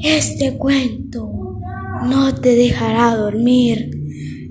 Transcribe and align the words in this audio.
Este 0.00 0.56
cuento 0.56 1.58
no 2.04 2.32
te 2.32 2.54
dejará 2.54 3.16
dormir 3.16 3.90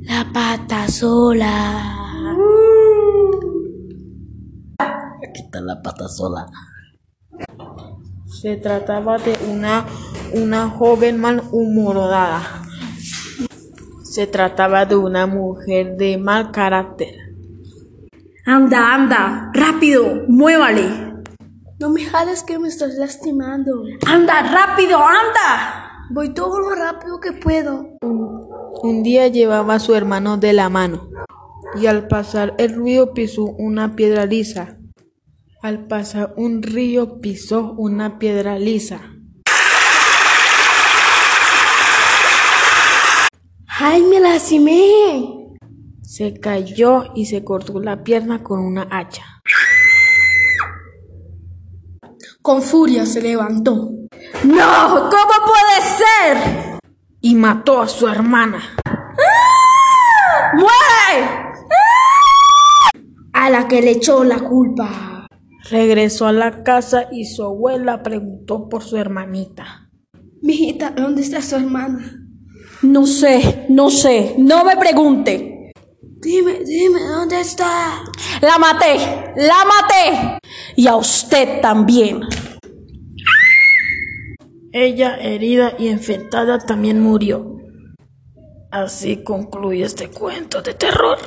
la 0.01 0.27
pata 0.33 0.89
sola. 0.89 1.96
Aquí 4.77 5.41
está 5.41 5.61
la 5.61 5.81
pata 5.81 6.09
sola. 6.09 6.47
Se 8.25 8.57
trataba 8.57 9.18
de 9.20 9.38
una, 9.49 9.86
una 10.33 10.70
joven 10.70 11.18
malhumorada. 11.18 12.41
Se 14.04 14.27
trataba 14.27 14.86
de 14.86 14.98
una 14.98 15.27
mujer 15.27 15.95
de 15.95 16.18
mal 16.18 16.52
carácter. 16.52 17.16
Anda, 18.45 18.93
anda, 18.93 19.52
rápido, 19.54 20.23
muévale. 20.27 21.07
No 21.80 21.89
me 21.89 22.04
jales 22.04 22.41
que 22.41 22.57
me 22.57 22.70
estás 22.70 22.96
lastimando. 22.96 23.84
Anda, 24.07 24.41
rápido, 24.41 24.98
anda. 24.98 26.07
Voy 26.09 26.34
todo 26.34 26.59
lo 26.59 26.73
rápido 26.73 27.20
que 27.20 27.34
puedo. 27.34 27.86
Un 28.81 29.03
día 29.03 29.27
llevaba 29.27 29.76
a 29.76 29.80
su 29.80 29.94
hermano 29.94 30.38
de 30.38 30.53
la 30.53 30.70
mano 30.70 31.08
y 31.80 31.86
al 31.86 32.08
pasar 32.08 32.55
el 32.58 32.84
río 32.84 33.13
pisó 33.13 33.44
una 33.44 33.95
piedra 33.95 34.26
lisa. 34.26 34.80
Al 35.62 35.86
pasar 35.86 36.34
un 36.36 36.63
río 36.63 37.22
pisó 37.22 37.73
una 37.73 38.17
piedra 38.17 38.58
lisa. 38.58 39.14
¡Ay, 43.67 44.02
me 44.02 44.20
lastimé! 44.20 45.55
Se 46.02 46.39
cayó 46.39 47.12
y 47.14 47.28
se 47.28 47.44
cortó 47.44 47.80
la 47.80 48.03
pierna 48.03 48.41
con 48.41 48.62
una 48.62 48.88
hacha. 48.89 49.38
Con 52.48 52.62
furia 52.62 53.06
se 53.06 53.22
levantó. 53.22 53.92
¡No! 54.46 55.10
¿Cómo 55.10 55.34
puede 55.46 55.82
ser? 55.82 56.80
Y 57.20 57.36
mató 57.36 57.82
a 57.82 57.90
su 57.90 58.08
hermana. 58.08 58.62
¡Muere! 60.54 61.28
A 63.34 63.50
la 63.50 63.67
que 63.67 63.81
le 63.81 63.92
echó 63.92 64.23
la 64.23 64.39
culpa. 64.39 65.28
Regresó 65.70 66.26
a 66.26 66.31
la 66.31 66.64
casa 66.64 67.09
y 67.12 67.26
su 67.26 67.44
abuela 67.44 68.02
preguntó 68.02 68.70
por 68.70 68.82
su 68.82 68.95
hermanita. 68.95 69.89
Mijita, 70.42 70.92
¿dónde 70.92 71.23
está 71.23 71.42
su 71.42 71.58
hermana? 71.58 72.30
No 72.82 73.06
sé, 73.08 73.66
no 73.67 73.89
sé, 73.89 74.36
no 74.38 74.64
me 74.64 74.78
pregunte. 74.78 75.73
Dime, 76.20 76.61
dime, 76.66 77.02
¿dónde 77.02 77.42
está? 77.42 78.04
La 78.39 78.58
maté, 78.58 79.34
la 79.36 79.66
maté. 79.66 80.39
Y 80.78 80.88
a 80.88 80.95
usted 80.95 81.59
también. 81.61 82.22
Ella, 84.80 85.17
herida 85.20 85.73
y 85.80 85.89
infectada, 85.89 86.59
también 86.59 87.02
murió. 87.02 87.58
Así 88.70 89.23
concluye 89.23 89.83
este 89.83 90.09
cuento 90.11 90.61
de 90.61 90.75
terror. 90.75 91.17